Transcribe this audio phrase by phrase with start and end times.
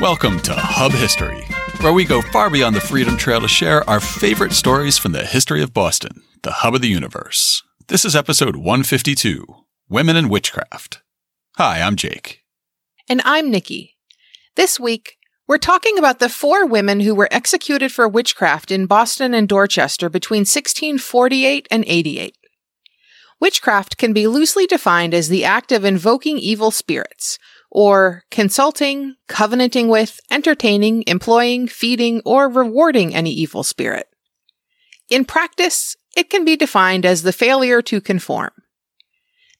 [0.00, 1.46] Welcome to Hub History,
[1.82, 5.26] where we go far beyond the Freedom Trail to share our favorite stories from the
[5.26, 7.62] history of Boston, the hub of the universe.
[7.88, 9.44] This is episode 152
[9.90, 11.02] Women in Witchcraft.
[11.56, 12.40] Hi, I'm Jake.
[13.10, 13.98] And I'm Nikki.
[14.56, 19.34] This week, we're talking about the four women who were executed for witchcraft in Boston
[19.34, 22.38] and Dorchester between 1648 and 88.
[23.38, 27.38] Witchcraft can be loosely defined as the act of invoking evil spirits,
[27.70, 34.08] or consulting, covenanting with, entertaining, employing, feeding, or rewarding any evil spirit.
[35.08, 38.50] In practice, it can be defined as the failure to conform.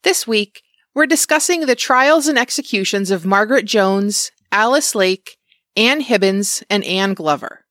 [0.03, 0.63] This week,
[0.95, 5.37] we're discussing the trials and executions of Margaret Jones, Alice Lake,
[5.77, 7.65] Anne Hibbins, and Anne Glover.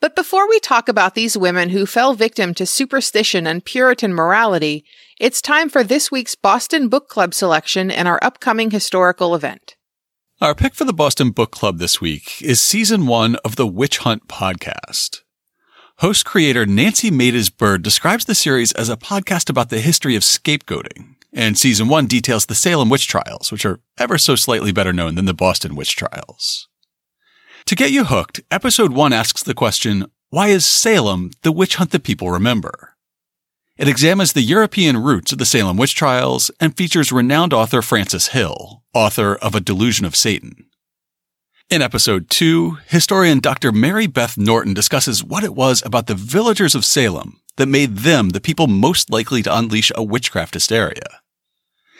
[0.00, 4.84] But before we talk about these women who fell victim to superstition and Puritan morality,
[5.18, 9.76] it's time for this week's Boston Book Club selection and our upcoming historical event.
[10.40, 13.98] Our pick for the Boston Book Club this week is season one of the Witch
[13.98, 15.22] Hunt podcast.
[15.96, 20.22] Host creator Nancy Maides Bird describes the series as a podcast about the history of
[20.22, 24.92] scapegoating, and season one details the Salem witch trials, which are ever so slightly better
[24.92, 26.68] known than the Boston witch trials.
[27.66, 31.90] To get you hooked, episode one asks the question, why is Salem the witch hunt
[31.90, 32.94] that people remember?
[33.78, 38.28] It examines the European roots of the Salem witch trials and features renowned author Frances
[38.28, 40.66] Hill, author of A Delusion of Satan.
[41.70, 43.70] In episode two, historian Dr.
[43.70, 48.30] Mary Beth Norton discusses what it was about the villagers of Salem that made them
[48.30, 51.20] the people most likely to unleash a witchcraft hysteria.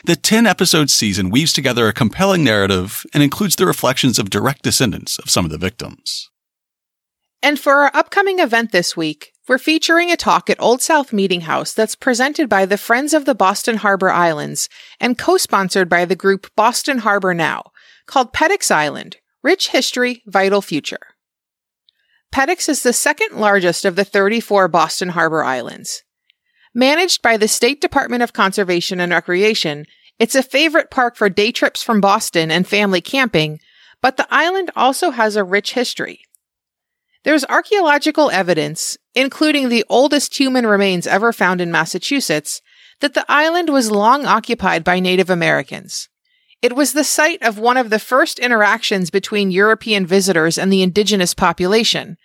[0.05, 4.63] The 10 episode season weaves together a compelling narrative and includes the reflections of direct
[4.63, 6.29] descendants of some of the victims.
[7.41, 11.43] And for our upcoming event this week, we're featuring a talk at Old South Meeting
[11.43, 14.69] House that's presented by the Friends of the Boston Harbor Islands
[15.01, 17.73] and co-sponsored by the group Boston Harbor Now,
[18.07, 21.01] called Peddocks Island, Rich History, Vital Future.
[22.31, 26.05] Peddocks is the second largest of the 34 Boston Harbor Islands.
[26.75, 29.87] Managed by the State Department of Conservation and Recreation,
[30.19, 33.61] it's a favorite park for day trips from Boston and family camping,
[34.03, 36.20] but the island also has a rich history.
[37.25, 42.62] There's archaeological evidence, including the oldest human remains ever found in Massachusetts,
[43.01, 46.08] that the island was long occupied by Native Americans.
[46.62, 50.83] It was the site of one of the first interactions between European visitors and the
[50.83, 52.17] indigenous population,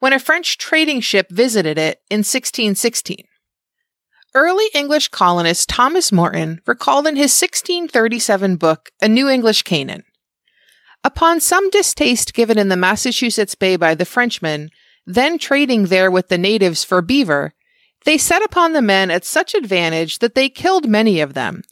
[0.00, 3.24] when a French trading ship visited it in 1616.
[4.34, 10.04] Early English colonist Thomas Morton recalled in his 1637 book, A New English Canaan.
[11.02, 14.68] Upon some distaste given in the Massachusetts Bay by the Frenchmen,
[15.06, 17.54] then trading there with the natives for beaver,
[18.04, 21.62] they set upon the men at such advantage that they killed many of them,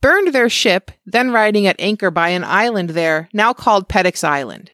[0.00, 4.72] burned their ship, then riding at anchor by an island there, now called Peddocks Island.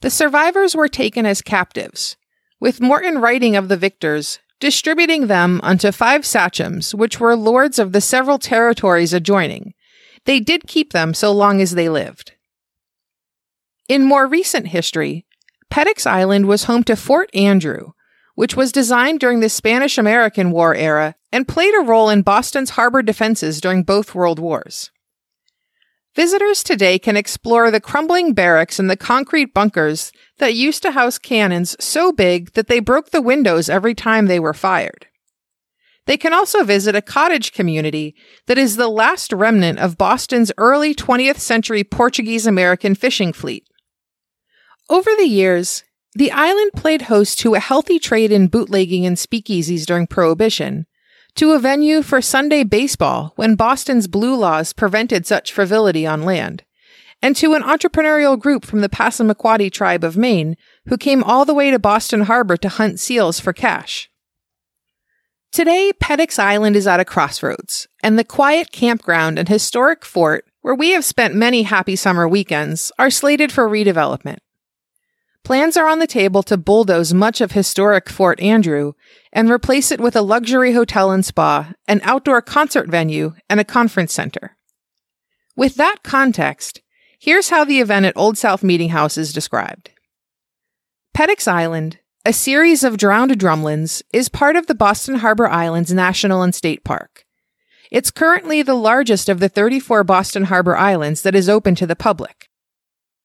[0.00, 2.16] The survivors were taken as captives,
[2.60, 7.92] with Morton writing of the victors, distributing them unto five sachems, which were lords of
[7.92, 9.74] the several territories adjoining.
[10.24, 12.32] They did keep them so long as they lived.
[13.88, 15.26] In more recent history,
[15.74, 17.94] Peddocks Island was home to Fort Andrew,
[18.36, 22.70] which was designed during the Spanish American War era and played a role in Boston's
[22.70, 24.92] harbor defenses during both World Wars.
[26.14, 31.18] Visitors today can explore the crumbling barracks and the concrete bunkers that used to house
[31.18, 35.08] cannons so big that they broke the windows every time they were fired.
[36.06, 38.14] They can also visit a cottage community
[38.46, 43.66] that is the last remnant of Boston's early 20th century Portuguese American fishing fleet.
[44.90, 45.82] Over the years,
[46.14, 50.86] the island played host to a healthy trade in bootlegging and speakeasies during Prohibition,
[51.36, 56.64] to a venue for Sunday baseball when Boston's blue laws prevented such frivolity on land,
[57.22, 60.54] and to an entrepreneurial group from the Passamaquoddy tribe of Maine
[60.86, 64.10] who came all the way to Boston Harbor to hunt seals for cash.
[65.50, 70.74] Today, Peddocks Island is at a crossroads, and the quiet campground and historic fort where
[70.74, 74.38] we have spent many happy summer weekends are slated for redevelopment.
[75.44, 78.94] Plans are on the table to bulldoze much of historic Fort Andrew
[79.30, 83.64] and replace it with a luxury hotel and spa, an outdoor concert venue, and a
[83.64, 84.56] conference center.
[85.54, 86.80] With that context,
[87.20, 89.90] here's how the event at Old South Meeting House is described.
[91.12, 96.40] Peddocks Island, a series of drowned drumlins, is part of the Boston Harbor Islands National
[96.40, 97.26] and State Park.
[97.90, 101.94] It's currently the largest of the 34 Boston Harbor Islands that is open to the
[101.94, 102.48] public.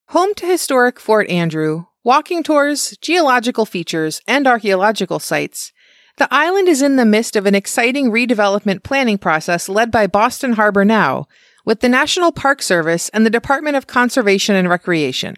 [0.10, 5.72] Home to historic Fort Andrew, walking tours, geological features, and archaeological sites,
[6.18, 10.54] the island is in the midst of an exciting redevelopment planning process led by Boston
[10.54, 11.28] Harbor Now,
[11.66, 15.36] with the National Park Service and the Department of Conservation and Recreation.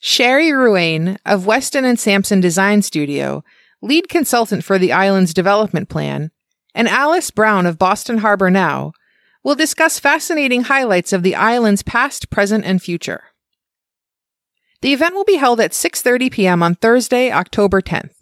[0.00, 3.42] Sherry Ruane of Weston and Sampson Design Studio,
[3.82, 6.30] lead consultant for the island's development plan,
[6.74, 8.92] and Alice Brown of Boston Harbor Now
[9.42, 13.24] will discuss fascinating highlights of the island's past, present, and future.
[14.80, 16.62] The event will be held at 6:30 p.m.
[16.62, 18.12] on Thursday, October 10th.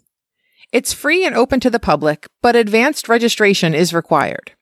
[0.71, 4.53] It's free and open to the public, but advanced registration is required.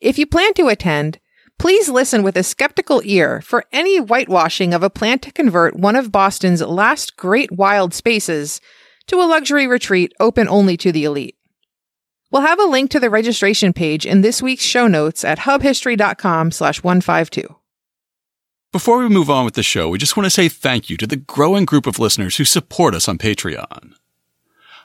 [0.00, 1.20] If you plan to attend,
[1.58, 5.94] please listen with a skeptical ear for any whitewashing of a plan to convert one
[5.94, 8.60] of Boston's last great wild spaces
[9.06, 11.36] to a luxury retreat open only to the elite.
[12.32, 16.50] We'll have a link to the registration page in this week's show notes at hubhistory.com
[16.50, 17.61] slash 152.
[18.72, 21.06] Before we move on with the show, we just want to say thank you to
[21.06, 23.92] the growing group of listeners who support us on Patreon.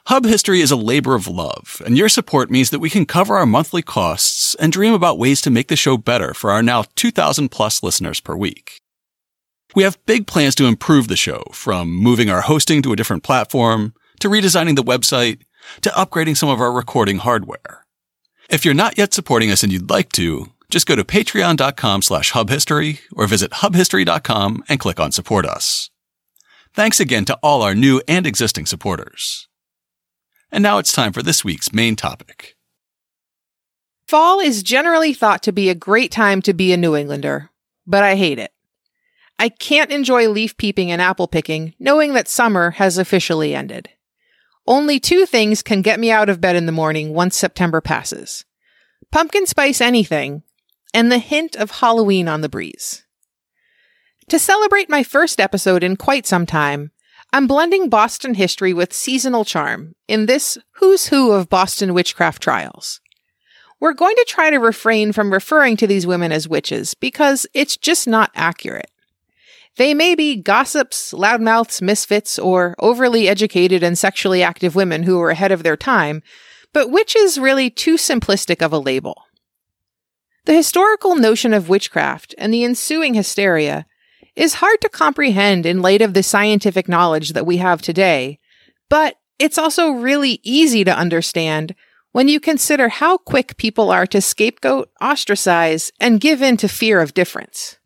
[0.08, 3.38] Hub History is a labor of love, and your support means that we can cover
[3.38, 6.84] our monthly costs and dream about ways to make the show better for our now
[6.96, 8.82] 2,000 plus listeners per week.
[9.74, 13.22] We have big plans to improve the show, from moving our hosting to a different
[13.22, 15.40] platform, to redesigning the website,
[15.80, 17.86] to upgrading some of our recording hardware.
[18.50, 22.32] If you're not yet supporting us and you'd like to, just go to patreon.com slash
[22.32, 25.90] hubhistory or visit hubhistory.com and click on support us.
[26.74, 29.48] Thanks again to all our new and existing supporters.
[30.52, 32.56] And now it's time for this week's main topic.
[34.06, 37.50] Fall is generally thought to be a great time to be a New Englander,
[37.86, 38.52] but I hate it.
[39.38, 43.90] I can't enjoy leaf peeping and apple picking knowing that summer has officially ended.
[44.66, 48.44] Only two things can get me out of bed in the morning once September passes.
[49.10, 50.42] Pumpkin spice anything,
[50.92, 53.04] and the hint of Halloween on the breeze.
[54.28, 56.90] To celebrate my first episode in quite some time,
[57.32, 63.00] I'm blending Boston history with seasonal charm in this who's who of Boston witchcraft trials.
[63.80, 67.76] We're going to try to refrain from referring to these women as witches because it's
[67.76, 68.90] just not accurate.
[69.76, 75.30] They may be gossips, loudmouths, misfits, or overly educated and sexually active women who were
[75.30, 76.22] ahead of their time,
[76.72, 79.22] but witch is really too simplistic of a label.
[80.48, 83.84] The historical notion of witchcraft and the ensuing hysteria
[84.34, 88.38] is hard to comprehend in light of the scientific knowledge that we have today,
[88.88, 91.74] but it's also really easy to understand
[92.12, 97.02] when you consider how quick people are to scapegoat, ostracize, and give in to fear
[97.02, 97.76] of difference.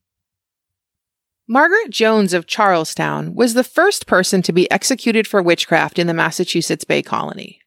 [1.48, 6.14] Margaret Jones of Charlestown was the first person to be executed for witchcraft in the
[6.14, 7.58] Massachusetts Bay Colony.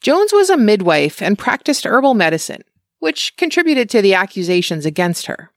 [0.00, 2.64] Jones was a midwife and practiced herbal medicine,
[3.06, 5.52] which contributed to the accusations against her.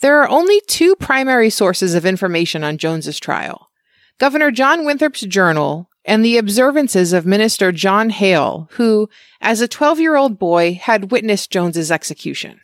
[0.00, 3.70] There are only two primary sources of information on Jones's trial.
[4.18, 9.08] Governor John Winthrop's journal and the observances of Minister John Hale, who,
[9.40, 12.60] as a 12-year-old boy, had witnessed Jones's execution.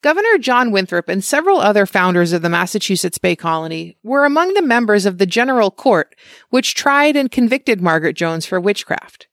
[0.00, 4.62] Governor John Winthrop and several other founders of the Massachusetts Bay Colony were among the
[4.62, 6.14] members of the General Court,
[6.50, 9.26] which tried and convicted Margaret Jones for witchcraft.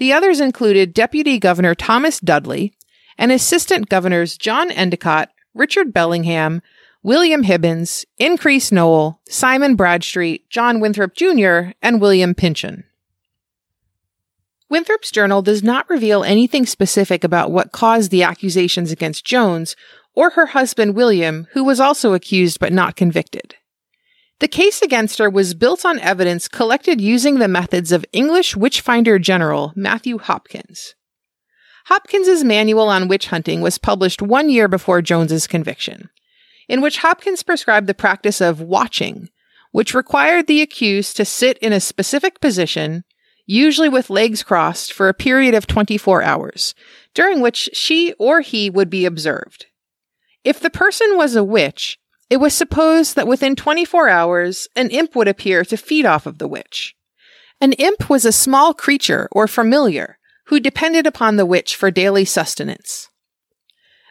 [0.00, 2.72] The others included Deputy Governor Thomas Dudley,
[3.18, 6.62] and Assistant Governors John Endicott, Richard Bellingham,
[7.02, 12.84] William Hibbins, Increase Nowell, Simon Bradstreet, John Winthrop Jr., and William Pynchon.
[14.70, 19.76] Winthrop's journal does not reveal anything specific about what caused the accusations against Jones
[20.14, 23.54] or her husband William, who was also accused but not convicted.
[24.40, 29.18] The case against her was built on evidence collected using the methods of English Witchfinder
[29.18, 30.94] General Matthew Hopkins.
[31.86, 36.08] Hopkins's manual on witch hunting was published one year before Jones's conviction,
[36.70, 39.28] in which Hopkins prescribed the practice of watching,
[39.72, 43.04] which required the accused to sit in a specific position,
[43.44, 46.74] usually with legs crossed, for a period of 24 hours,
[47.12, 49.66] during which she or he would be observed.
[50.44, 51.98] If the person was a witch,
[52.30, 56.38] it was supposed that within 24 hours, an imp would appear to feed off of
[56.38, 56.94] the witch.
[57.60, 62.24] An imp was a small creature or familiar who depended upon the witch for daily
[62.24, 63.08] sustenance.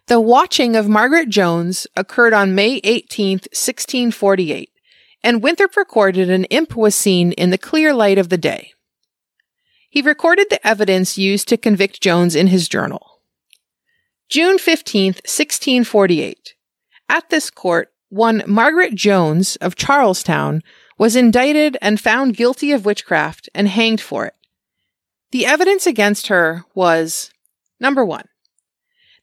[0.07, 4.69] The watching of Margaret Jones occurred on May 18, 1648,
[5.23, 8.73] and Winthrop recorded an imp was seen in the clear light of the day.
[9.89, 13.21] He recorded the evidence used to convict Jones in his journal.
[14.29, 16.55] June 15, 1648.
[17.07, 20.61] At this court, one Margaret Jones of Charlestown
[20.97, 24.35] was indicted and found guilty of witchcraft and hanged for it.
[25.31, 27.31] The evidence against her was
[27.79, 28.25] number one,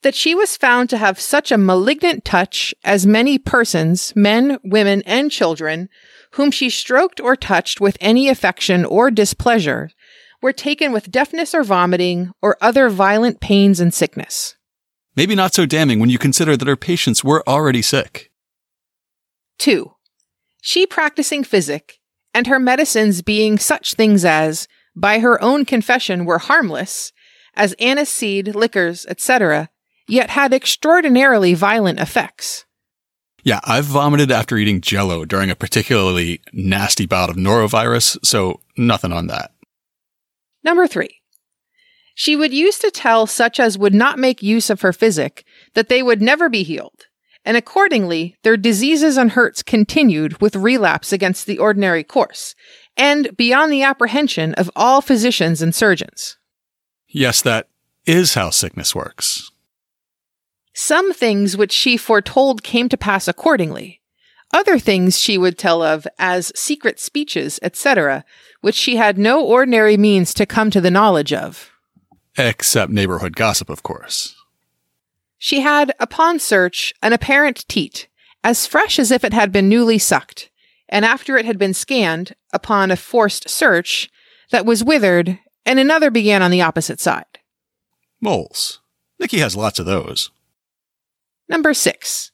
[0.03, 5.03] that she was found to have such a malignant touch as many persons, men, women,
[5.05, 5.89] and children,
[6.33, 9.91] whom she stroked or touched with any affection or displeasure,
[10.41, 14.55] were taken with deafness or vomiting or other violent pains and sickness.
[15.17, 18.31] Maybe not so damning when you consider that her patients were already sick.
[19.59, 19.93] 2.
[20.61, 22.01] she practicing physic,
[22.35, 27.13] and her medicines being such things as, by her own confession, were harmless,
[27.55, 29.71] as aniseed, liquors, etc.,
[30.09, 32.65] yet had extraordinarily violent effects.
[33.43, 39.13] Yeah, I've vomited after eating jello during a particularly nasty bout of norovirus, so nothing
[39.13, 39.53] on that.
[40.65, 41.21] Number three.
[42.17, 45.45] She would use to tell such as would not make use of her physic
[45.75, 47.06] that they would never be healed,
[47.47, 52.55] and accordingly their diseases and hurts continued with relapse against the ordinary course,
[52.97, 56.37] and beyond the apprehension of all physicians and surgeons.
[57.09, 57.69] Yes, that
[58.05, 59.51] is how sickness works.
[60.75, 64.03] Some things which she foretold came to pass accordingly.
[64.53, 68.25] Other things she would tell of as secret speeches, etc.,
[68.61, 71.71] which she had no ordinary means to come to the knowledge of.
[72.37, 74.36] Except neighborhood gossip, of course.
[75.39, 78.09] She had, upon search, an apparent teat,
[78.43, 80.51] as fresh as if it had been newly sucked,
[80.89, 84.09] and after it had been scanned, upon a forced search,
[84.51, 87.39] that was withered, and another began on the opposite side.
[88.21, 88.81] Moles.
[89.19, 90.31] Nikki has lots of those.
[91.49, 92.31] Number six.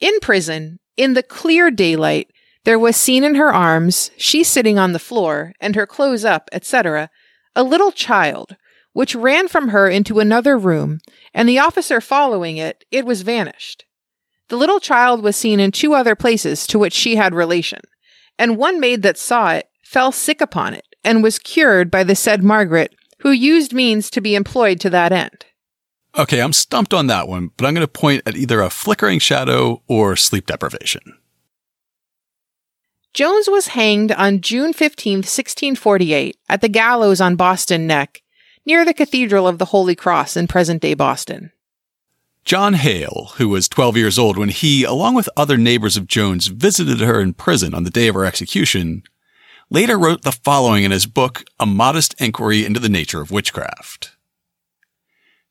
[0.00, 2.30] In prison, in the clear daylight,
[2.64, 6.48] there was seen in her arms, she sitting on the floor, and her clothes up,
[6.52, 7.10] etc.,
[7.54, 8.56] a little child,
[8.98, 10.98] which ran from her into another room,
[11.32, 13.84] and the officer following it, it was vanished.
[14.48, 17.78] The little child was seen in two other places to which she had relation,
[18.40, 22.16] and one maid that saw it fell sick upon it, and was cured by the
[22.16, 25.46] said Margaret, who used means to be employed to that end.
[26.18, 29.20] Okay, I'm stumped on that one, but I'm going to point at either a flickering
[29.20, 31.16] shadow or sleep deprivation.
[33.14, 38.22] Jones was hanged on June 15, 1648, at the gallows on Boston Neck,
[38.68, 41.52] near the Cathedral of the Holy Cross in present day Boston.
[42.44, 46.48] John Hale, who was 12 years old when he, along with other neighbors of Jones,
[46.48, 49.04] visited her in prison on the day of her execution,
[49.70, 54.10] later wrote the following in his book, A Modest Inquiry into the Nature of Witchcraft.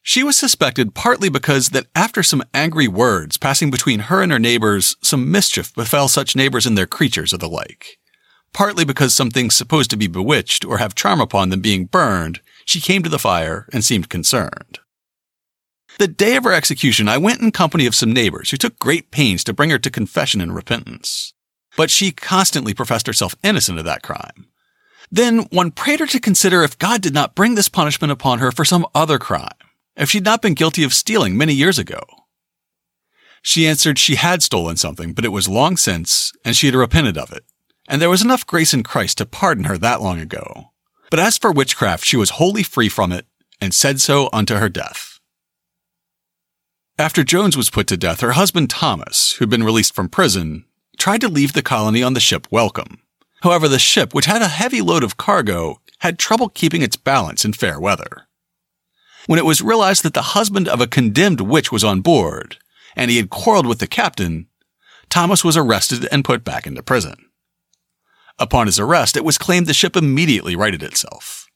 [0.03, 4.39] She was suspected partly because that after some angry words passing between her and her
[4.39, 7.97] neighbors, some mischief befell such neighbors and their creatures or the like.
[8.53, 12.41] Partly because some things supposed to be bewitched or have charm upon them being burned,
[12.67, 14.79] she came to the fire and seemed concerned.
[15.99, 19.09] The day of her execution, I went in company of some neighbors who took great
[19.09, 21.33] pains to bring her to confession and repentance.
[21.75, 24.47] But she constantly professed herself innocent of that crime.
[25.09, 28.51] Then one prayed her to consider if God did not bring this punishment upon her
[28.51, 29.49] for some other crime
[29.95, 32.01] if she'd not been guilty of stealing many years ago.
[33.41, 37.17] She answered she had stolen something, but it was long since, and she had repented
[37.17, 37.45] of it,
[37.87, 40.71] and there was enough grace in Christ to pardon her that long ago.
[41.09, 43.25] But as for witchcraft, she was wholly free from it,
[43.61, 45.19] and said so unto her death.
[46.99, 50.65] After Jones was put to death, her husband Thomas, who'd been released from prison,
[50.97, 53.01] tried to leave the colony on the ship Welcome.
[53.41, 57.45] However, the ship, which had a heavy load of cargo, had trouble keeping its balance
[57.45, 58.27] in fair weather
[59.27, 62.57] when it was realized that the husband of a condemned witch was on board,
[62.95, 64.47] and he had quarreled with the captain,
[65.09, 67.26] Thomas was arrested and put back into prison.
[68.39, 71.47] Upon his arrest, it was claimed the ship immediately righted itself.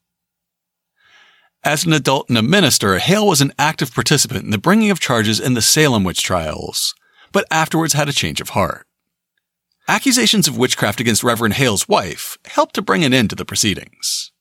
[1.64, 5.00] As an adult and a minister, Hale was an active participant in the bringing of
[5.00, 6.96] charges in the Salem witch trials,
[7.32, 8.88] but afterwards had a change of heart.
[9.88, 14.32] Accusations of witchcraft against Reverend Hale's wife helped to bring an end to the proceedings.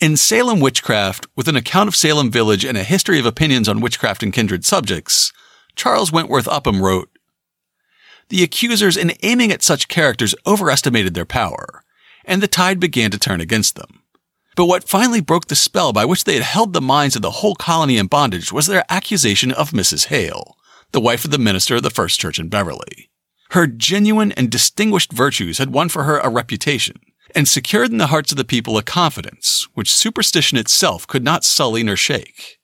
[0.00, 3.80] In Salem Witchcraft, with an account of Salem Village and a history of opinions on
[3.80, 5.32] witchcraft and kindred subjects,
[5.76, 7.08] Charles Wentworth Upham wrote,
[8.28, 11.82] The accusers in aiming at such characters overestimated their power,
[12.24, 14.02] and the tide began to turn against them.
[14.54, 17.30] But what finally broke the spell by which they had held the minds of the
[17.30, 20.06] whole colony in bondage was their accusation of Mrs.
[20.06, 20.56] Hale,
[20.92, 23.10] the wife of the minister of the First Church in Beverly.
[23.50, 27.00] Her genuine and distinguished virtues had won for her a reputation,
[27.34, 31.44] and secured in the hearts of the people a confidence which superstition itself could not
[31.44, 32.58] sully nor shake.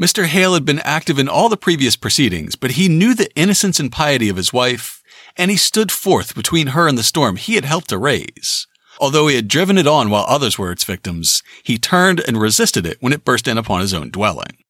[0.00, 0.24] Mr.
[0.24, 3.92] Hale had been active in all the previous proceedings, but he knew the innocence and
[3.92, 5.02] piety of his wife,
[5.36, 8.66] and he stood forth between her and the storm he had helped to raise.
[8.98, 12.86] Although he had driven it on while others were its victims, he turned and resisted
[12.86, 14.64] it when it burst in upon his own dwelling.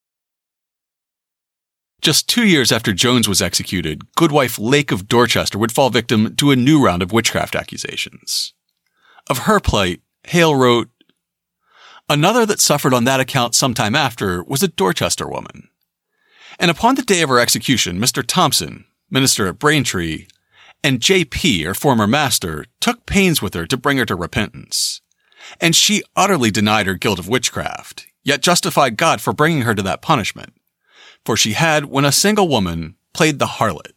[2.00, 6.50] Just two years after Jones was executed, Goodwife Lake of Dorchester would fall victim to
[6.50, 8.54] a new round of witchcraft accusations.
[9.28, 10.88] Of her plight, Hale wrote,
[12.10, 15.68] Another that suffered on that account some time after was a Dorchester woman.
[16.58, 18.26] And upon the day of her execution, Mr.
[18.26, 20.26] Thompson, minister at Braintree,
[20.82, 25.02] and J.P., her former master, took pains with her to bring her to repentance.
[25.60, 29.82] And she utterly denied her guilt of witchcraft, yet justified God for bringing her to
[29.82, 30.52] that punishment.
[31.24, 33.92] For she had, when a single woman, played the harlot,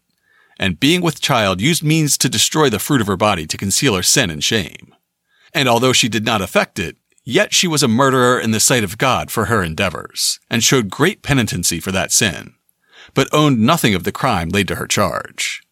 [0.59, 3.95] and being with child used means to destroy the fruit of her body to conceal
[3.95, 4.93] her sin and shame.
[5.51, 8.83] And although she did not affect it, yet she was a murderer in the sight
[8.83, 12.53] of God for her endeavors, and showed great penitency for that sin,
[13.13, 15.63] but owned nothing of the crime laid to her charge.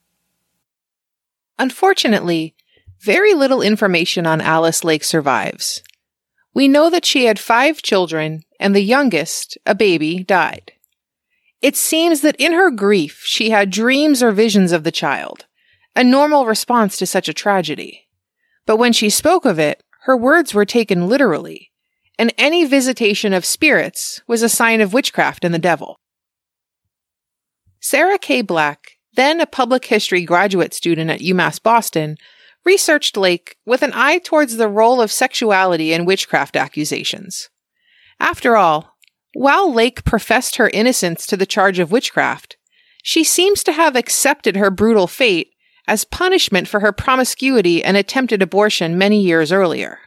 [1.60, 2.56] Unfortunately,
[3.00, 5.84] very little information on Alice Lake survives.
[6.54, 10.74] We know that she had five children, and the youngest, a baby, died.
[11.62, 15.46] It seems that in her grief, she had dreams or visions of the child,
[15.96, 18.08] a normal response to such a tragedy.
[18.66, 21.72] But when she spoke of it, her words were taken literally,
[22.18, 26.00] and any visitation of spirits was a sign of witchcraft and the devil.
[27.80, 28.42] Sarah K.
[28.42, 32.18] Black, then a public history graduate student at UMass Boston,
[32.66, 37.50] researched Lake with an eye towards the role of sexuality in witchcraft accusations.
[38.20, 38.96] After all,
[39.34, 42.58] while Lake professed her innocence to the charge of witchcraft,
[43.04, 45.51] she seems to have accepted her brutal fate
[45.92, 50.00] as punishment for her promiscuity and attempted abortion many years earlier.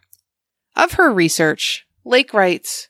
[0.75, 2.88] Of her research, Lake writes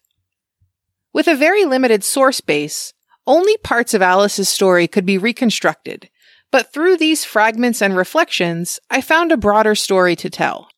[1.13, 2.93] With a very limited source base,
[3.27, 6.09] only parts of Alice's story could be reconstructed,
[6.53, 10.69] but through these fragments and reflections, I found a broader story to tell.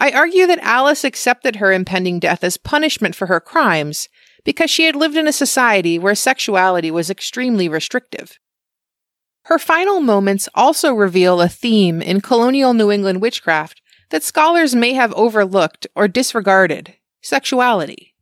[0.00, 4.08] I argue that Alice accepted her impending death as punishment for her crimes
[4.42, 8.38] because she had lived in a society where sexuality was extremely restrictive.
[9.44, 14.92] Her final moments also reveal a theme in colonial New England witchcraft that scholars may
[14.92, 18.14] have overlooked or disregarded sexuality.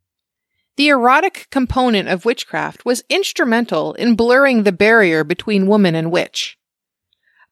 [0.77, 6.57] The erotic component of witchcraft was instrumental in blurring the barrier between woman and witch.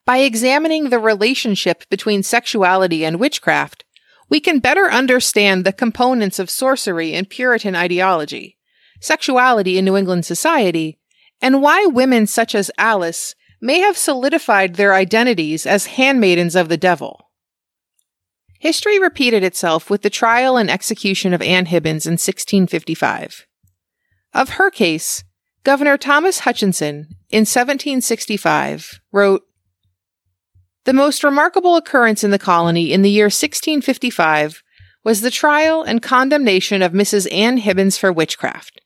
[0.07, 3.85] By examining the relationship between sexuality and witchcraft,
[4.31, 8.57] we can better understand the components of sorcery and Puritan ideology,
[9.01, 10.99] sexuality in New England society,
[11.43, 16.77] and why women such as Alice may have solidified their identities as handmaidens of the
[16.77, 17.29] devil.
[18.59, 23.47] History repeated itself with the trial and execution of Anne Hibbins in 1655.
[24.35, 25.25] Of her case,
[25.64, 29.42] Governor Thomas Hutchinson, in 1765, wrote,
[30.85, 34.62] The most remarkable occurrence in the colony in the year 1655
[35.05, 37.33] was the trial and condemnation of Mrs.
[37.33, 38.81] Anne Hibbins for witchcraft.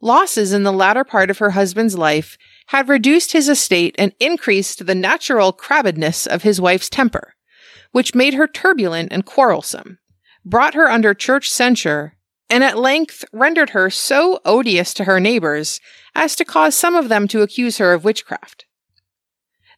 [0.00, 2.36] Losses in the latter part of her husband's life
[2.66, 7.34] had reduced his estate and increased the natural crabbedness of his wife's temper,
[7.92, 9.98] which made her turbulent and quarrelsome,
[10.44, 12.14] brought her under church censure,
[12.48, 15.80] and at length rendered her so odious to her neighbors
[16.14, 18.66] as to cause some of them to accuse her of witchcraft.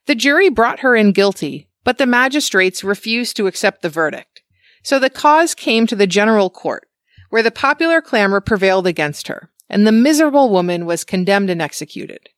[0.07, 4.43] The jury brought her in guilty, but the magistrates refused to accept the verdict,
[4.83, 6.89] so the cause came to the general court,
[7.31, 12.29] where the popular clamor prevailed against her and the miserable woman was condemned and executed.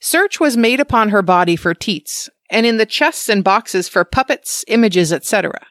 [0.00, 4.04] Search was made upon her body for teats, and in the chests and boxes for
[4.04, 5.66] puppets, images, etc.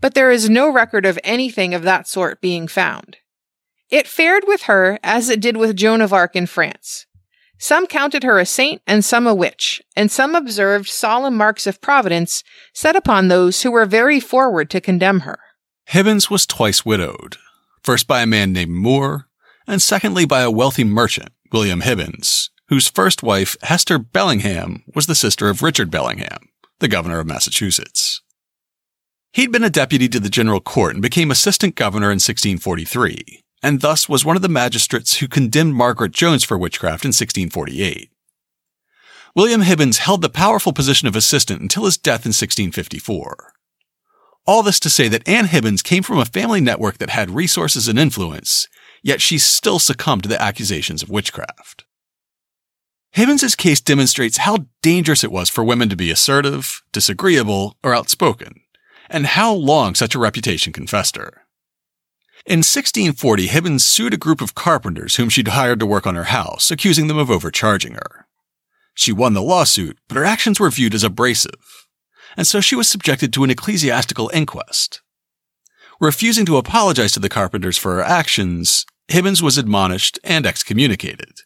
[0.00, 3.16] But there is no record of anything of that sort being found.
[3.90, 7.06] It fared with her as it did with Joan of Arc in France.
[7.58, 11.80] Some counted her a saint and some a witch, and some observed solemn marks of
[11.80, 12.42] providence
[12.74, 15.38] set upon those who were very forward to condemn her.
[15.90, 17.36] Hibbins was twice widowed,
[17.82, 19.28] first by a man named Moore,
[19.66, 25.14] and secondly by a wealthy merchant, William Hibbins, whose first wife, Hester Bellingham, was the
[25.14, 26.48] sister of Richard Bellingham,
[26.80, 28.22] the governor of Massachusetts.
[29.32, 33.80] He'd been a deputy to the general court and became assistant governor in 1643, and
[33.80, 38.10] thus was one of the magistrates who condemned Margaret Jones for witchcraft in 1648.
[39.34, 43.52] William Hibbins held the powerful position of assistant until his death in 1654.
[44.46, 47.88] All this to say that Anne Hibbins came from a family network that had resources
[47.88, 48.68] and influence,
[49.02, 51.84] yet she still succumbed to the accusations of witchcraft.
[53.14, 58.60] Hibbins's case demonstrates how dangerous it was for women to be assertive, disagreeable, or outspoken,
[59.08, 61.42] and how long such a reputation can fester.
[62.44, 66.24] In 1640, Hibbins sued a group of carpenters whom she'd hired to work on her
[66.24, 68.26] house, accusing them of overcharging her.
[68.94, 71.86] She won the lawsuit, but her actions were viewed as abrasive,
[72.36, 75.02] and so she was subjected to an ecclesiastical inquest.
[76.00, 81.42] Refusing to apologize to the carpenters for her actions, Hibbins was admonished and excommunicated.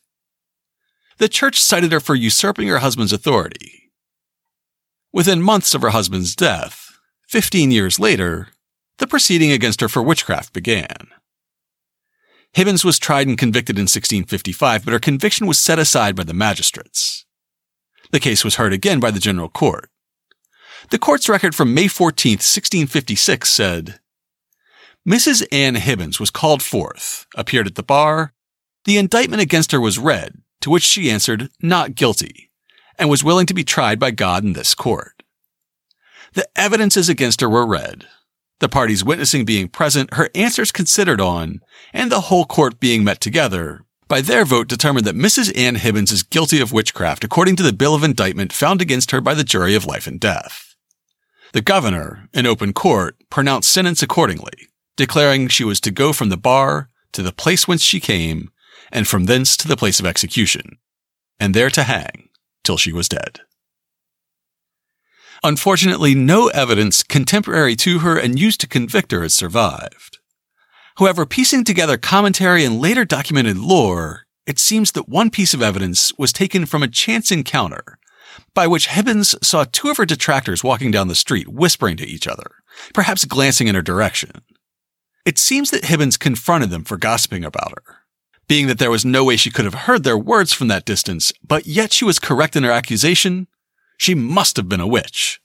[1.18, 3.90] The church cited her for usurping her husband's authority.
[5.12, 8.48] Within months of her husband's death, 15 years later,
[8.98, 11.08] the proceeding against her for witchcraft began.
[12.56, 16.32] Hibbins was tried and convicted in 1655, but her conviction was set aside by the
[16.32, 17.24] magistrates.
[18.10, 19.90] The case was heard again by the General Court.
[20.90, 24.00] The court's record from May 14, 1656 said,
[25.06, 25.46] Mrs.
[25.50, 28.34] Anne Hibbins was called forth, appeared at the bar.
[28.84, 30.36] The indictment against her was read,
[30.68, 32.50] to which she answered, not guilty,
[32.98, 35.22] and was willing to be tried by God in this court.
[36.34, 38.06] The evidences against her were read,
[38.60, 41.60] the parties witnessing being present, her answers considered on,
[41.94, 45.56] and the whole court being met together, by their vote determined that Mrs.
[45.56, 49.22] Ann Hibbins is guilty of witchcraft according to the bill of indictment found against her
[49.22, 50.74] by the jury of life and death.
[51.52, 56.36] The governor, in open court, pronounced sentence accordingly, declaring she was to go from the
[56.36, 58.50] bar to the place whence she came,
[58.90, 60.78] and from thence to the place of execution,
[61.38, 62.28] and there to hang
[62.64, 63.40] till she was dead.
[65.44, 70.18] Unfortunately, no evidence contemporary to her and used to convict her has survived.
[70.96, 76.12] However, piecing together commentary and later documented lore, it seems that one piece of evidence
[76.18, 77.98] was taken from a chance encounter
[78.54, 82.26] by which Hibbins saw two of her detractors walking down the street whispering to each
[82.26, 82.50] other,
[82.94, 84.42] perhaps glancing in her direction.
[85.24, 87.96] It seems that Hibbins confronted them for gossiping about her,
[88.48, 91.32] being that there was no way she could have heard their words from that distance,
[91.46, 93.46] but yet she was correct in her accusation
[93.98, 95.40] she must have been a witch.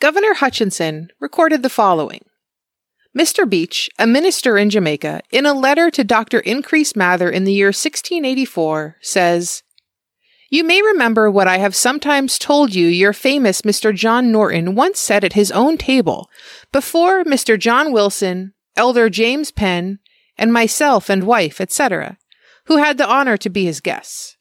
[0.00, 2.24] Governor Hutchinson recorded the following.
[3.16, 3.48] Mr.
[3.48, 6.40] Beach, a minister in Jamaica, in a letter to Dr.
[6.40, 9.62] Increase Mather in the year 1684, says,
[10.50, 13.94] You may remember what I have sometimes told you your famous Mr.
[13.94, 16.28] John Norton once said at his own table,
[16.72, 17.58] before Mr.
[17.58, 20.00] John Wilson, Elder James Penn,
[20.36, 22.18] and myself and wife, etc.,
[22.66, 24.36] who had the honor to be his guests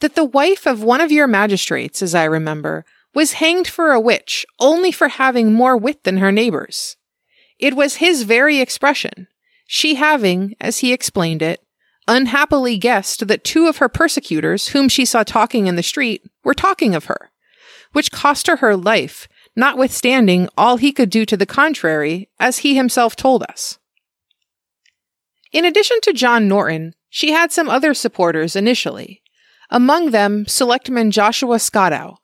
[0.00, 4.00] that the wife of one of your magistrates, as I remember, was hanged for a
[4.00, 6.96] witch only for having more wit than her neighbors.
[7.58, 9.28] It was his very expression,
[9.66, 11.60] she having, as he explained it,
[12.08, 16.54] unhappily guessed that two of her persecutors, whom she saw talking in the street, were
[16.54, 17.30] talking of her,
[17.92, 22.74] which cost her her life, notwithstanding all he could do to the contrary, as he
[22.74, 23.78] himself told us.
[25.52, 29.22] In addition to John Norton, she had some other supporters initially,
[29.70, 32.16] among them Selectman Joshua Scotow,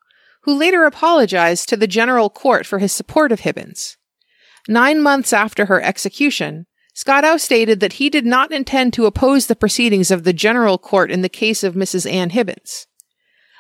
[0.43, 3.97] who later apologized to the General Court for his support of Hibbins.
[4.69, 9.57] Nine months after her execution, Scotow stated that he did not intend to oppose the
[9.57, 12.11] proceedings of the General Court in the case of Mrs.
[12.11, 12.87] Ann Hibbins.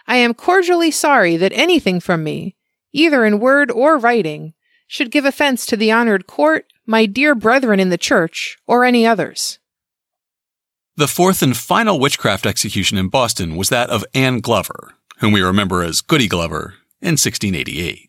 [0.06, 2.56] I am cordially sorry that anything from me,
[2.92, 4.54] either in word or writing,
[4.86, 9.06] should give offense to the honored court, my dear brethren in the church, or any
[9.06, 9.58] others.
[10.96, 15.42] The fourth and final witchcraft execution in Boston was that of Anne Glover, whom we
[15.42, 18.08] remember as Goody Glover, in 1688.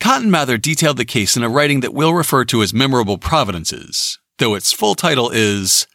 [0.00, 4.18] Cotton Mather detailed the case in a writing that we'll refer to as Memorable Providences,
[4.38, 5.86] though its full title is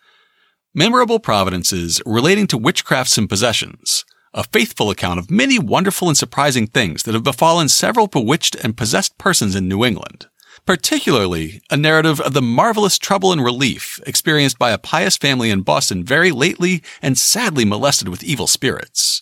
[0.76, 6.68] Memorable Providences Relating to Witchcrafts and Possessions, a faithful account of many wonderful and surprising
[6.68, 10.28] things that have befallen several bewitched and possessed persons in New England
[10.66, 15.62] particularly a narrative of the marvelous trouble and relief experienced by a pious family in
[15.62, 19.22] Boston very lately and sadly molested with evil spirits.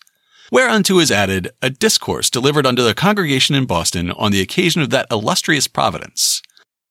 [0.51, 4.89] Whereunto is added a discourse delivered unto the congregation in Boston on the occasion of
[4.91, 6.41] that illustrious providence,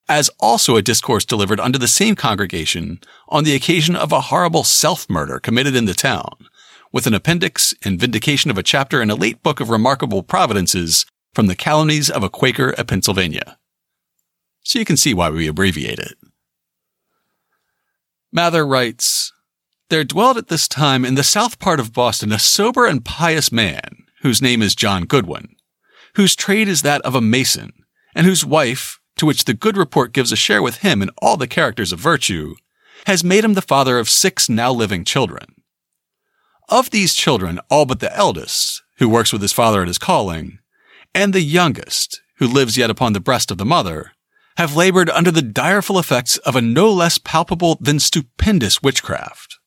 [0.08, 4.64] as also a discourse delivered unto the same congregation on the occasion of a horrible
[4.64, 6.32] self-murder committed in the town,
[6.90, 11.04] with an appendix and vindication of a chapter in a late book of remarkable providences
[11.34, 13.58] from the calumnies of a Quaker at Pennsylvania
[14.62, 16.16] so you can see why we abbreviate it.
[18.32, 19.32] Mather writes,
[19.88, 23.50] There dwelled at this time in the south part of Boston a sober and pious
[23.50, 25.56] man, whose name is John Goodwin,
[26.14, 27.72] whose trade is that of a mason,
[28.14, 31.36] and whose wife, to which the good report gives a share with him in all
[31.36, 32.54] the characters of virtue,
[33.06, 35.54] has made him the father of six now living children.
[36.68, 40.58] Of these children, all but the eldest, who works with his father at his calling,
[41.14, 44.12] and the youngest, who lives yet upon the breast of the mother,
[44.56, 49.58] have labored under the direful effects of a no less palpable than stupendous witchcraft.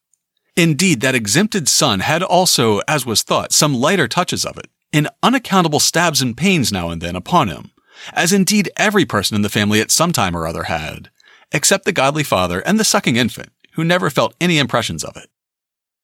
[0.55, 5.09] Indeed, that exempted son had also, as was thought, some lighter touches of it, in
[5.23, 7.71] unaccountable stabs and pains now and then upon him,
[8.13, 11.09] as indeed every person in the family at some time or other had,
[11.51, 15.29] except the godly father and the sucking infant, who never felt any impressions of it.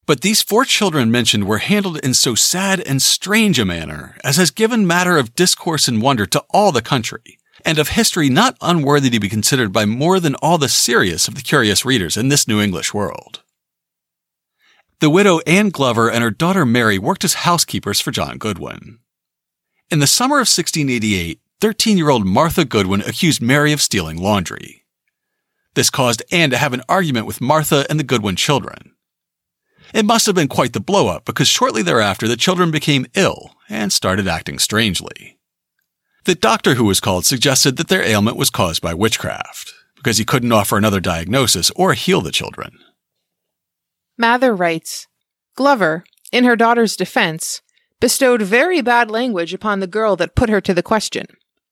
[0.07, 4.37] But these four children mentioned were handled in so sad and strange a manner as
[4.37, 8.57] has given matter of discourse and wonder to all the country, and of history not
[8.61, 12.29] unworthy to be considered by more than all the serious of the curious readers in
[12.29, 13.41] this New English world.
[14.99, 18.99] The widow Anne Glover and her daughter Mary worked as housekeepers for John Goodwin.
[19.89, 24.85] In the summer of 1688, 13 year old Martha Goodwin accused Mary of stealing laundry.
[25.73, 28.93] This caused Anne to have an argument with Martha and the Goodwin children.
[29.93, 33.55] It must have been quite the blow up because shortly thereafter the children became ill
[33.69, 35.38] and started acting strangely.
[36.29, 40.23] The doctor who was called suggested that their ailment was caused by witchcraft, because he
[40.23, 42.77] couldn't offer another diagnosis or heal the children.
[44.15, 45.07] Mather writes
[45.55, 47.63] Glover, in her daughter's defense,
[47.99, 51.25] bestowed very bad language upon the girl that put her to the question.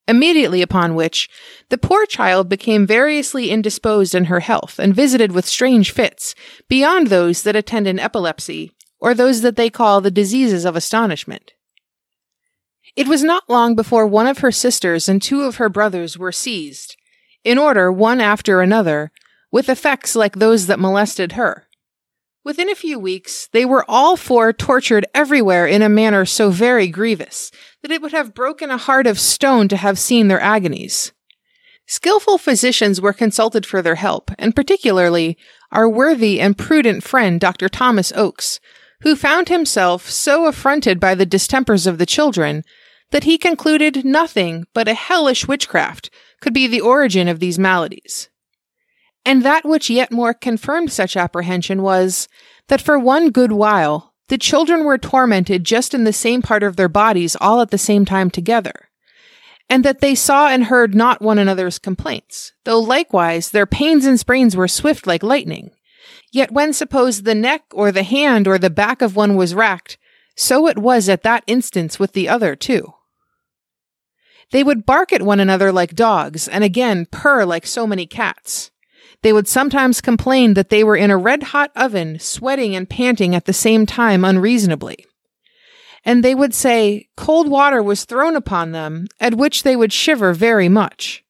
[0.07, 1.29] Immediately upon which,
[1.69, 6.33] the poor child became variously indisposed in her health and visited with strange fits,
[6.67, 11.53] beyond those that attend an epilepsy, or those that they call the diseases of astonishment.
[12.97, 16.31] It was not long before one of her sisters and two of her brothers were
[16.31, 16.97] seized,
[17.43, 19.11] in order one after another,
[19.51, 21.67] with effects like those that molested her.
[22.43, 26.87] Within a few weeks, they were all four tortured everywhere in a manner so very
[26.87, 27.51] grievous
[27.83, 31.11] that it would have broken a heart of stone to have seen their agonies.
[31.85, 35.37] Skilful physicians were consulted for their help, and particularly
[35.71, 37.69] our worthy and prudent friend Dr.
[37.69, 38.59] Thomas Oakes,
[39.01, 42.63] who found himself so affronted by the distempers of the children
[43.11, 46.09] that he concluded nothing but a hellish witchcraft
[46.41, 48.29] could be the origin of these maladies.
[49.25, 52.27] And that which yet more confirmed such apprehension was
[52.67, 56.75] that for one good while the children were tormented just in the same part of
[56.75, 58.89] their bodies all at the same time together,
[59.69, 64.19] and that they saw and heard not one another's complaints, though likewise their pains and
[64.19, 65.71] sprains were swift like lightning.
[66.31, 69.97] Yet when suppose the neck or the hand or the back of one was racked,
[70.35, 72.93] so it was at that instance with the other too.
[74.51, 78.71] They would bark at one another like dogs, and again purr like so many cats.
[79.23, 83.35] They would sometimes complain that they were in a red hot oven, sweating and panting
[83.35, 85.05] at the same time unreasonably.
[86.05, 90.33] And they would say cold water was thrown upon them, at which they would shiver
[90.33, 91.23] very much.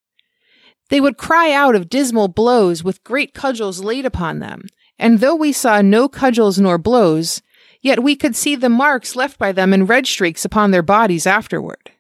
[0.90, 4.68] They would cry out of dismal blows with great cudgels laid upon them,
[5.00, 7.42] and though we saw no cudgels nor blows,
[7.82, 11.26] yet we could see the marks left by them in red streaks upon their bodies
[11.26, 11.92] afterward.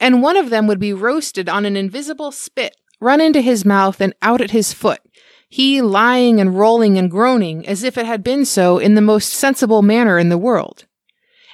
[0.00, 4.00] And one of them would be roasted on an invisible spit, run into his mouth
[4.00, 5.00] and out at his foot,
[5.48, 9.32] he lying and rolling and groaning as if it had been so in the most
[9.32, 10.86] sensible manner in the world.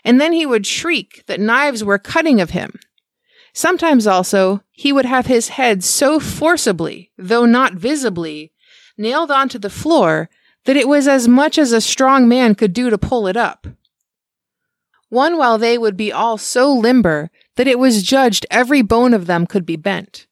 [0.05, 2.79] And then he would shriek that knives were cutting of him.
[3.53, 8.53] Sometimes also he would have his head so forcibly, though not visibly,
[8.99, 10.29] nailed onto the floor
[10.65, 13.67] that it was as much as a strong man could do to pull it up.
[15.09, 19.27] One while they would be all so limber that it was judged every bone of
[19.27, 20.27] them could be bent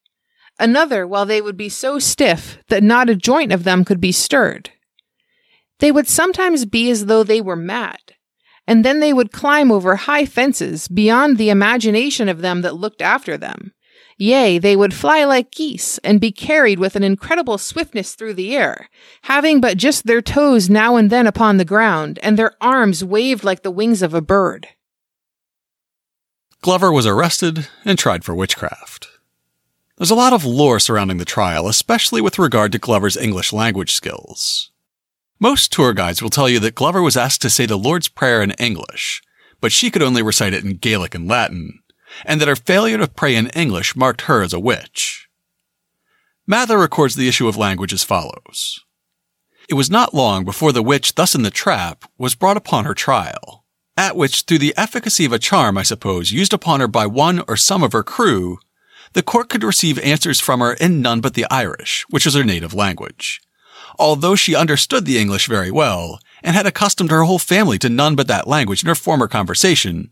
[0.63, 4.13] another while they would be so stiff that not a joint of them could be
[4.13, 4.71] stirred.
[5.81, 7.99] They would sometimes be as though they were mad,
[8.67, 13.03] and then they would climb over high fences beyond the imagination of them that looked
[13.03, 13.73] after them.
[14.17, 18.55] Yea, they would fly like geese and be carried with an incredible swiftness through the
[18.55, 18.89] air,
[19.23, 23.43] having but just their toes now and then upon the ground, and their arms waved
[23.43, 24.69] like the wings of a bird.
[26.63, 29.09] Glover was arrested and tried for witchcraft.
[29.99, 33.93] There's a lot of lore surrounding the trial, especially with regard to Glover's English language
[33.93, 34.71] skills.
[35.41, 38.41] Most tour guides will tell you that Glover was asked to say the Lord's Prayer
[38.41, 39.23] in English,
[39.61, 41.81] but she could only recite it in Gaelic and Latin,
[42.25, 45.29] and that her failure to pray in English marked her as a witch.
[46.47, 48.85] Mather records the issue of language as follows.
[49.69, 52.95] It was not long before the witch thus in the trap was brought upon her
[52.95, 53.62] trial,
[53.97, 57.43] at which through the efficacy of a charm, I suppose, used upon her by one
[57.47, 58.59] or some of her crew,
[59.13, 62.45] the court could receive answers from her in none but the Irish, which was her
[62.45, 63.41] native language.
[63.99, 68.17] Although she understood the English very well, and had accustomed her whole family to none
[68.17, 70.11] but that language in her former conversation,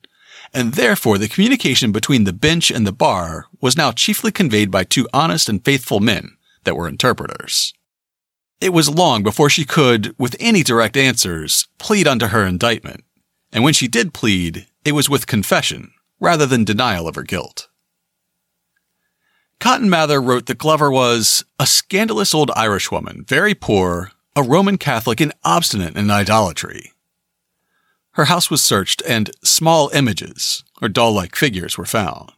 [0.53, 4.85] and therefore the communication between the bench and the bar was now chiefly conveyed by
[4.85, 7.73] two honest and faithful men that were interpreters.
[8.61, 13.05] It was long before she could, with any direct answers, plead unto her indictment,
[13.53, 17.69] and when she did plead, it was with confession rather than denial of her guilt.
[19.59, 25.21] Cotton Mather wrote that Glover was a scandalous old Irishwoman, very poor, a Roman Catholic,
[25.21, 26.93] and obstinate in idolatry.
[28.13, 32.33] Her house was searched, and small images, or doll like figures, were found.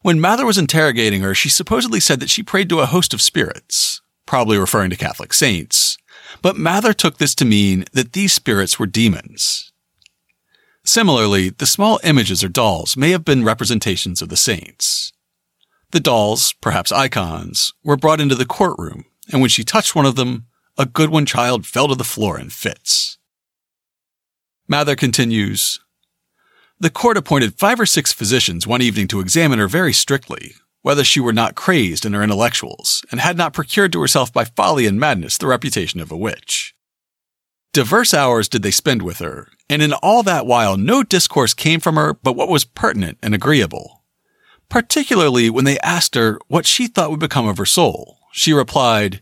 [0.00, 3.22] When Mather was interrogating her, she supposedly said that she prayed to a host of
[3.22, 5.98] spirits, probably referring to Catholic saints,
[6.40, 9.71] but Mather took this to mean that these spirits were demons.
[10.84, 15.12] Similarly, the small images or dolls may have been representations of the saints.
[15.92, 20.16] The dolls, perhaps icons, were brought into the courtroom, and when she touched one of
[20.16, 23.18] them, a Goodwin child fell to the floor in fits.
[24.66, 25.80] Mather continues,
[26.80, 31.04] The court appointed five or six physicians one evening to examine her very strictly, whether
[31.04, 34.86] she were not crazed in her intellectuals, and had not procured to herself by folly
[34.86, 36.74] and madness the reputation of a witch.
[37.72, 41.80] Diverse hours did they spend with her, and in all that while no discourse came
[41.80, 44.02] from her but what was pertinent and agreeable
[44.72, 48.16] particularly when they asked her what she thought would become of her soul.
[48.32, 49.20] She replied,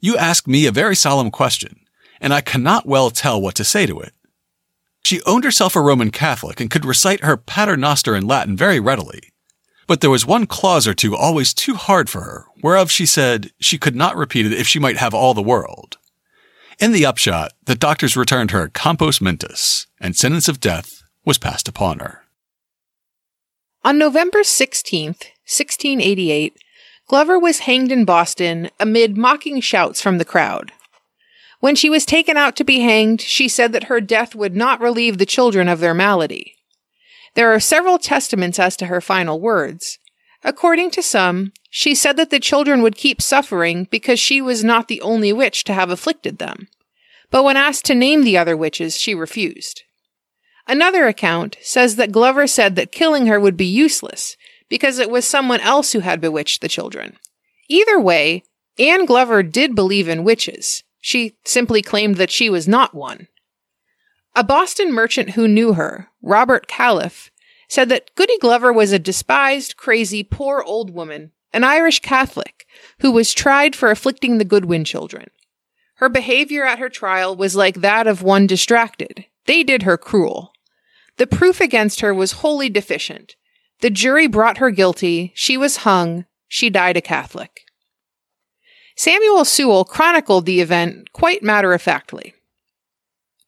[0.00, 1.80] You ask me a very solemn question,
[2.20, 4.12] and I cannot well tell what to say to it.
[5.02, 8.78] She owned herself a Roman Catholic and could recite her Pater Noster in Latin very
[8.78, 9.32] readily.
[9.86, 13.52] But there was one clause or two always too hard for her, whereof she said
[13.60, 15.96] she could not repeat it if she might have all the world.
[16.80, 21.68] In the upshot, the doctors returned her compos mentis, and sentence of death was passed
[21.68, 22.22] upon her.
[23.84, 26.56] On November 16th, 1688,
[27.06, 30.72] Glover was hanged in Boston amid mocking shouts from the crowd.
[31.58, 34.80] When she was taken out to be hanged, she said that her death would not
[34.80, 36.54] relieve the children of their malady.
[37.34, 39.98] There are several testaments as to her final words.
[40.42, 44.88] According to some, she said that the children would keep suffering because she was not
[44.88, 46.68] the only witch to have afflicted them.
[47.30, 49.84] But when asked to name the other witches, she refused.
[50.66, 54.36] Another account says that Glover said that killing her would be useless
[54.68, 57.16] because it was someone else who had bewitched the children.
[57.68, 58.42] Either way,
[58.78, 60.82] Anne Glover did believe in witches.
[61.00, 63.28] She simply claimed that she was not one.
[64.34, 67.30] A Boston merchant who knew her, Robert Calef,
[67.68, 72.66] said that Goody Glover was a despised, crazy, poor old woman, an Irish Catholic,
[73.00, 75.28] who was tried for afflicting the Goodwin children.
[75.96, 79.26] Her behavior at her trial was like that of one distracted.
[79.46, 80.52] They did her cruel.
[81.16, 83.36] The proof against her was wholly deficient.
[83.80, 85.32] The jury brought her guilty.
[85.34, 86.24] She was hung.
[86.48, 87.62] She died a Catholic.
[88.96, 92.34] Samuel Sewall chronicled the event quite matter of factly.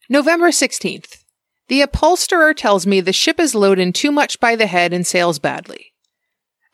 [0.08, 1.24] November 16th.
[1.68, 5.38] The upholsterer tells me the ship is loaded too much by the head and sails
[5.38, 5.91] badly.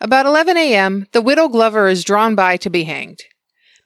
[0.00, 3.24] About 11 a.m., the widow Glover is drawn by to be hanged.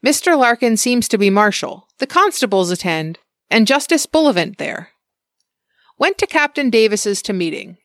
[0.05, 0.37] Mr.
[0.37, 3.17] Larkin seems to be marshal, the constables attend,
[3.49, 4.89] and Justice Bullivant there.
[5.97, 7.77] Went to Captain Davis's to meeting.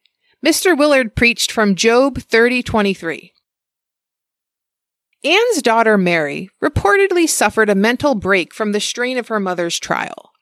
[0.45, 0.77] Mr.
[0.77, 3.33] Willard preached from Job 30:23.
[5.25, 10.33] Anne's daughter Mary reportedly suffered a mental break from the strain of her mother's trial.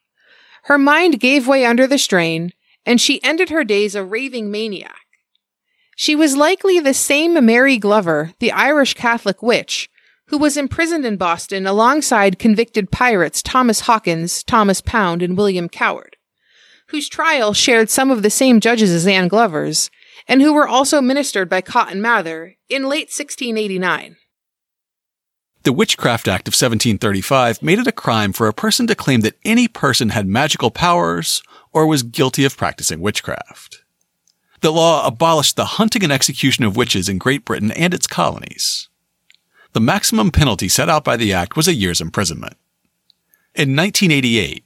[0.65, 2.53] Her mind gave way under the strain,
[2.85, 5.06] and she ended her days a raving maniac.
[5.99, 9.89] She was likely the same Mary Glover, the Irish Catholic witch,
[10.27, 16.17] who was imprisoned in Boston alongside convicted pirates Thomas Hawkins, Thomas Pound, and William Coward,
[16.89, 19.91] whose trial shared some of the same judges as Anne Glover's,
[20.29, 24.17] and who were also ministered by Cotton Mather in late 1689.
[25.63, 29.39] The Witchcraft Act of 1735 made it a crime for a person to claim that
[29.47, 33.83] any person had magical powers or was guilty of practicing witchcraft.
[34.61, 38.89] The law abolished the hunting and execution of witches in Great Britain and its colonies.
[39.73, 42.57] The maximum penalty set out by the act was a year's imprisonment.
[43.55, 44.65] In 1988,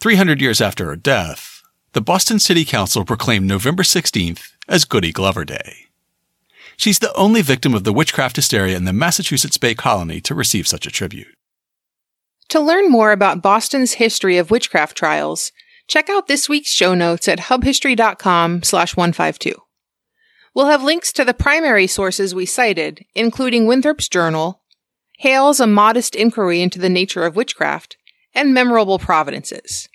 [0.00, 5.44] 300 years after her death, the Boston City Council proclaimed November 16th as Goody Glover
[5.44, 5.86] Day.
[6.76, 10.66] She's the only victim of the witchcraft hysteria in the Massachusetts Bay Colony to receive
[10.66, 11.34] such a tribute.
[12.48, 15.52] To learn more about Boston's history of witchcraft trials,
[15.90, 19.54] check out this week's show notes at hubhistory.com slash 152.
[20.54, 24.62] We'll have links to the primary sources we cited, including Winthrop's Journal,
[25.18, 27.96] Hale's A Modest Inquiry into the Nature of Witchcraft,
[28.32, 29.88] and Memorable Providences.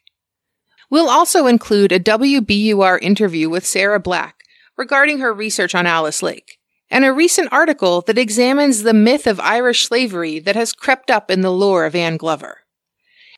[0.90, 4.44] We'll also include a WBUR interview with Sarah Black
[4.78, 6.60] regarding her research on Alice Lake,
[6.92, 11.32] and a recent article that examines the myth of Irish slavery that has crept up
[11.32, 12.65] in the lore of Anne Glover.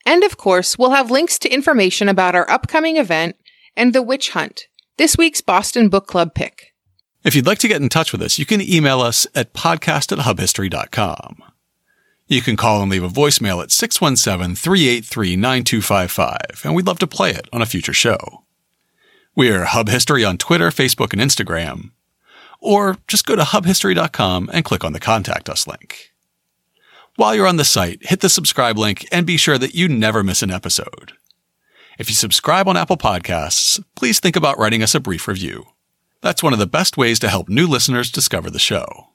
[0.07, 3.35] And of course, we'll have links to information about our upcoming event
[3.75, 6.73] and the witch hunt, this week's Boston Book Club pick.
[7.25, 10.13] If you'd like to get in touch with us, you can email us at podcast
[10.13, 11.43] at hubhistory.com.
[12.27, 17.07] You can call and leave a voicemail at 617 383 9255, and we'd love to
[17.07, 18.45] play it on a future show.
[19.35, 21.91] We're Hub History on Twitter, Facebook, and Instagram
[22.59, 26.06] or just go to hubhistory.com and click on the Contact Us link.
[27.17, 30.23] While you're on the site, hit the subscribe link and be sure that you never
[30.23, 31.13] miss an episode.
[31.97, 35.65] If you subscribe on Apple Podcasts, please think about writing us a brief review.
[36.21, 39.07] That's one of the best ways to help new listeners discover the show.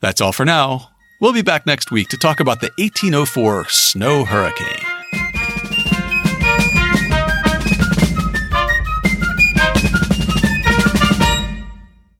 [0.00, 0.92] That's all for now.
[1.20, 5.19] We'll be back next week to talk about the 1804 snow hurricane.